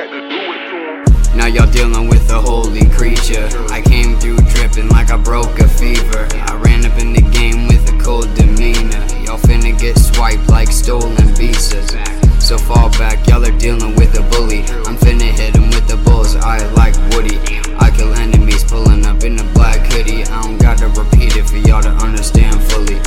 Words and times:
Now 0.00 1.44
y'all 1.44 1.70
dealing 1.70 2.08
with 2.08 2.30
a 2.30 2.40
holy 2.40 2.88
creature. 2.88 3.46
I 3.68 3.82
came 3.82 4.16
through 4.16 4.38
dripping 4.54 4.88
like 4.88 5.10
I 5.10 5.18
broke 5.18 5.58
a 5.60 5.68
fever. 5.68 6.26
I 6.32 6.54
ran 6.64 6.86
up 6.86 6.98
in 6.98 7.12
the 7.12 7.20
game 7.20 7.68
with 7.68 7.86
a 7.92 7.98
cold 8.02 8.32
demeanor. 8.32 9.04
Y'all 9.26 9.36
finna 9.36 9.78
get 9.78 9.98
swiped 9.98 10.48
like 10.48 10.68
stolen 10.72 11.28
visas. 11.36 11.90
So 12.38 12.56
fall 12.56 12.88
back, 12.92 13.26
y'all 13.28 13.44
are 13.44 13.58
dealing 13.58 13.94
with 13.96 14.18
a 14.18 14.22
bully. 14.30 14.60
I'm 14.88 14.96
finna 14.96 15.30
hit 15.36 15.54
him 15.54 15.68
with 15.68 15.86
the 15.86 15.98
bulls, 15.98 16.34
I 16.34 16.64
like 16.72 16.96
Woody. 17.12 17.36
I 17.76 17.90
kill 17.94 18.14
enemies 18.14 18.64
pulling 18.64 19.04
up 19.04 19.22
in 19.22 19.38
a 19.38 19.44
black 19.52 19.84
hoodie. 19.92 20.22
I 20.24 20.42
don't 20.42 20.56
gotta 20.56 20.88
repeat 20.88 21.36
it 21.36 21.44
for 21.44 21.58
y'all 21.58 21.82
to 21.82 21.90
understand 21.90 22.58
fully. 22.72 22.98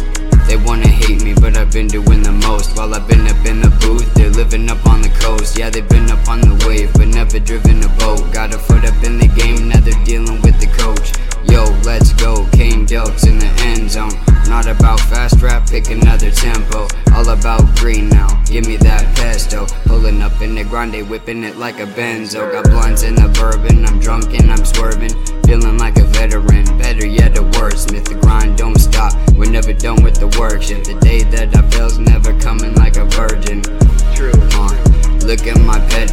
They 0.45 0.57
wanna 0.57 0.89
hate 0.89 1.23
me, 1.23 1.33
but 1.33 1.57
I've 1.57 1.71
been 1.71 1.87
doing 1.87 2.21
the 2.21 2.33
most. 2.45 2.77
While 2.77 2.93
I've 2.93 3.07
been 3.07 3.22
Yeah, 5.55 5.69
they've 5.69 5.87
been 5.87 6.09
up 6.09 6.27
on 6.27 6.41
the 6.41 6.65
wave, 6.67 6.91
but 6.93 7.07
never 7.07 7.39
driven 7.39 7.83
a 7.83 7.89
boat. 7.99 8.33
Got 8.33 8.55
a 8.55 8.57
foot 8.57 8.83
up 8.85 9.03
in 9.03 9.19
the 9.19 9.27
game, 9.27 9.69
now 9.69 9.79
they're 9.79 10.03
dealing 10.03 10.41
with 10.41 10.59
the 10.59 10.65
coach. 10.81 11.13
Yo, 11.47 11.65
let's 11.85 12.11
go, 12.13 12.47
Kane 12.51 12.87
Delks 12.87 13.27
in 13.27 13.37
the 13.37 13.45
end 13.61 13.91
zone. 13.91 14.11
Not 14.49 14.65
about 14.65 14.99
fast 14.99 15.41
rap, 15.41 15.69
pick 15.69 15.91
another 15.91 16.31
tempo. 16.31 16.87
All 17.13 17.29
about 17.29 17.63
green 17.77 18.09
now, 18.09 18.27
give 18.45 18.65
me 18.65 18.77
that 18.77 19.15
pesto. 19.15 19.67
Pulling 19.85 20.23
up 20.23 20.41
in 20.41 20.55
the 20.55 20.63
grande, 20.63 21.07
whipping 21.07 21.43
it 21.43 21.57
like 21.57 21.79
a 21.79 21.85
benzo. 21.85 22.51
Got 22.51 22.65
blunts 22.65 23.03
in 23.03 23.13
the 23.13 23.29
bourbon, 23.29 23.85
I'm 23.85 23.99
drunk 23.99 24.33
and 24.33 24.51
I'm 24.51 24.65
swerving. 24.65 25.13
Feeling 25.45 25.77
like 25.77 25.97
a 25.97 26.03
veteran, 26.05 26.65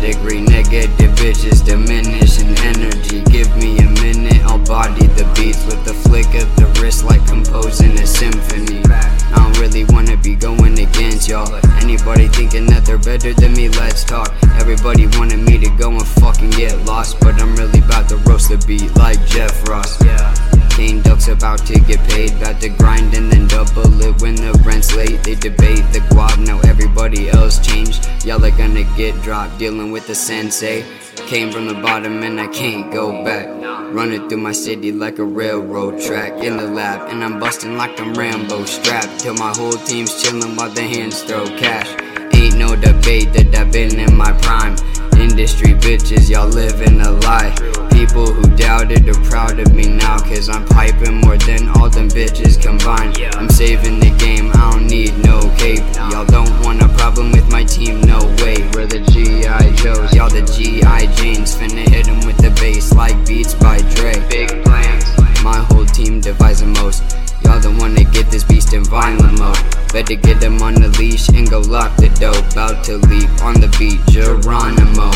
my 0.00 0.40
negative 0.40 1.10
bitches 1.16 1.64
diminishing 1.64 2.56
energy. 2.64 3.22
Give 3.30 3.54
me 3.56 3.78
a 3.78 3.88
minute, 4.00 4.40
I'll 4.44 4.58
body 4.64 5.06
the 5.08 5.30
beats 5.36 5.64
with 5.66 5.84
the 5.84 5.92
flick 5.92 6.26
of 6.34 6.48
the 6.56 6.66
wrist 6.80 7.04
like 7.04 7.24
composing 7.26 7.92
a 7.98 8.06
symphony. 8.06 8.82
I 8.86 9.34
don't 9.36 9.58
really 9.58 9.84
wanna 9.84 10.16
be 10.16 10.36
going 10.36 10.78
against 10.78 11.28
y'all. 11.28 11.54
Anybody 11.82 12.28
thinking 12.28 12.66
that 12.66 12.86
they're 12.86 12.98
better 12.98 13.34
than 13.34 13.52
me, 13.52 13.68
let's 13.68 14.04
talk. 14.04 14.32
Everybody 14.58 15.06
wanted 15.18 15.40
me 15.40 15.58
to 15.58 15.70
go 15.76 15.90
and 15.90 16.06
fucking 16.06 16.50
get 16.50 16.78
lost, 16.86 17.20
but 17.20 17.40
I'm 17.40 17.54
really 17.56 17.80
about 17.80 18.08
to 18.08 18.16
roast 18.28 18.48
the 18.48 18.58
beat 18.66 18.96
like 18.96 19.24
Jeff 19.26 19.68
Ross. 19.68 20.02
Yeah. 20.02 20.39
Kane 20.80 21.02
Duck's 21.02 21.28
about 21.28 21.58
to 21.66 21.78
get 21.80 22.00
paid, 22.08 22.32
about 22.36 22.58
to 22.62 22.70
grind 22.70 23.12
and 23.12 23.30
then 23.30 23.46
double 23.48 24.00
it 24.00 24.18
when 24.22 24.34
the 24.34 24.58
rent's 24.64 24.96
late. 24.96 25.22
They 25.22 25.34
debate 25.34 25.84
the 25.92 26.00
guap, 26.08 26.38
now 26.38 26.58
everybody 26.60 27.28
else 27.28 27.58
changed. 27.58 28.08
Y'all 28.24 28.42
are 28.42 28.50
gonna 28.50 28.84
get 28.96 29.14
dropped, 29.22 29.58
dealing 29.58 29.92
with 29.92 30.06
the 30.06 30.14
sensei. 30.14 30.82
Came 31.28 31.52
from 31.52 31.66
the 31.66 31.74
bottom 31.74 32.22
and 32.22 32.40
I 32.40 32.46
can't 32.46 32.90
go 32.90 33.22
back. 33.22 33.46
Running 33.92 34.26
through 34.26 34.38
my 34.38 34.52
city 34.52 34.90
like 34.90 35.18
a 35.18 35.24
railroad 35.24 36.00
track 36.00 36.42
in 36.42 36.56
the 36.56 36.66
lab, 36.66 37.10
and 37.10 37.22
I'm 37.22 37.38
busting 37.38 37.76
like 37.76 38.00
I'm 38.00 38.14
Rambo 38.14 38.64
strapped 38.64 39.20
till 39.20 39.34
my 39.34 39.52
whole 39.54 39.78
team's 39.84 40.22
chilling 40.22 40.56
while 40.56 40.70
the 40.70 40.80
hands 40.80 41.22
throw 41.24 41.44
cash. 41.58 41.90
Ain't 42.32 42.56
no 42.56 42.74
debate 42.74 43.34
that 43.34 43.54
I've 43.54 43.70
been 43.70 44.00
in 44.00 44.16
my 44.16 44.32
prime. 44.40 44.76
Industry 45.20 45.74
bitches, 45.74 46.30
y'all 46.30 46.48
living 46.48 47.02
a 47.02 47.10
lie. 47.10 47.54
People 47.92 48.32
who 48.32 48.56
doubted 48.56 49.06
are 49.06 49.24
proud 49.28 49.60
of 49.60 49.74
me 49.74 49.86
cause 50.20 50.48
I'm 50.48 50.64
piping 50.66 51.20
more 51.20 51.36
than 51.36 51.68
all 51.70 51.90
them 51.90 52.08
bitches 52.08 52.60
combined. 52.60 53.18
I'm 53.34 53.48
saving 53.48 54.00
the 54.00 54.10
game, 54.18 54.50
I 54.54 54.72
don't 54.72 54.86
need 54.86 55.16
no 55.24 55.40
cape. 55.58 55.84
Y'all 56.10 56.24
don't 56.24 56.52
want 56.64 56.82
a 56.82 56.88
problem 56.96 57.32
with 57.32 57.48
my 57.50 57.64
team, 57.64 58.00
no 58.02 58.18
way. 58.42 58.56
We're 58.74 58.86
the 58.86 59.00
G.I. 59.12 59.72
Joes, 59.76 60.12
y'all 60.14 60.30
the 60.30 60.42
G.I. 60.42 61.06
Janes. 61.16 61.54
Finna 61.56 61.88
hit 61.88 62.08
'em 62.08 62.20
with 62.26 62.38
the 62.38 62.50
bass 62.60 62.92
like 62.92 63.16
beats 63.26 63.54
by 63.54 63.78
Dre. 63.94 64.14
Big 64.28 64.48
plans, 64.64 65.04
my 65.42 65.58
whole 65.68 65.86
team 65.86 66.20
devise 66.20 66.60
the 66.60 66.66
most. 66.66 67.02
Y'all 67.44 67.60
the 67.60 67.70
one 67.70 67.94
to 67.94 68.04
get 68.04 68.30
this 68.30 68.44
beast 68.44 68.72
in 68.72 68.84
violent 68.84 69.38
mode. 69.38 69.58
Better 69.92 70.14
get 70.14 70.42
him 70.42 70.62
on 70.62 70.74
the 70.74 70.88
leash 70.98 71.28
and 71.30 71.48
go 71.50 71.60
lock 71.60 71.96
the 71.96 72.08
dope. 72.20 72.52
About 72.52 72.84
to 72.84 72.96
leap 73.10 73.30
on 73.42 73.54
the 73.54 73.68
beat, 73.78 74.00
Geronimo. 74.12 75.10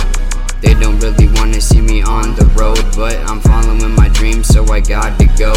They 0.60 0.74
don't 0.74 0.98
really 0.98 1.28
wanna 1.36 1.60
see 1.60 1.73
on 2.06 2.34
the 2.36 2.46
road, 2.56 2.84
but 2.96 3.16
I'm 3.28 3.40
following 3.40 3.94
my 3.94 4.08
dreams, 4.08 4.48
so 4.48 4.64
I 4.66 4.80
got 4.80 5.18
to 5.18 5.26
go. 5.38 5.52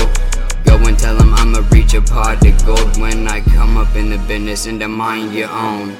Go 0.66 0.75
and 0.88 0.97
tell 0.97 1.16
them 1.18 1.34
I'ma 1.34 1.62
reach 1.72 1.94
a 1.94 2.02
pot 2.02 2.46
of 2.46 2.66
gold 2.66 2.97
when 2.97 3.28
I 3.28 3.41
come 3.41 3.78
up 3.78 3.96
in 3.96 4.09
the 4.09 4.18
business 4.28 4.66
and 4.66 4.80
to 4.81 4.88
mind 4.88 5.34
your 5.34 5.50
own. 5.50 5.96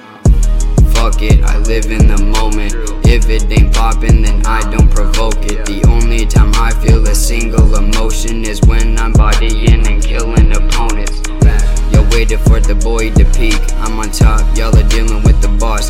Fuck 0.94 1.22
it, 1.22 1.44
I 1.44 1.58
live 1.60 1.86
in 1.86 2.08
the 2.08 2.18
moment. 2.18 2.74
If 3.06 3.30
it 3.30 3.50
ain't 3.52 3.74
poppin', 3.74 4.22
then 4.24 4.46
I 4.46 4.60
don't 4.72 4.90
provoke 4.90 5.38
it. 5.46 5.66
The 5.66 5.86
only 5.88 6.26
time 6.26 6.52
I 6.56 6.72
feel 6.84 7.08
a 7.08 7.16
single 7.16 7.76
emotion 7.76 8.44
is 8.44 8.60
when 8.64 8.98
I'm 8.98 9.14
bodying 9.14 9.88
and 9.88 10.04
killing 10.04 10.52
opponents. 10.56 11.22
Yo, 11.94 12.04
waited 12.12 12.40
for 12.40 12.60
the 12.60 12.76
boy 12.76 13.12
to 13.12 13.24
peak. 13.38 13.60
I'm 13.84 14.00
on 14.00 14.12
top, 14.12 14.42
y'all 14.58 14.76
are 14.76 14.90
dealing 14.90 15.24
with 15.24 15.42
the 15.42 15.48
boss, 15.60 15.90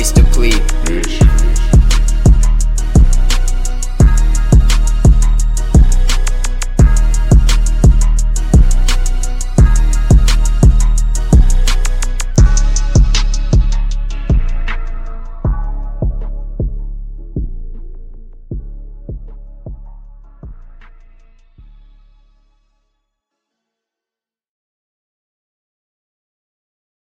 voice 0.00 0.12
to 0.12 0.22
plead. 0.24 0.69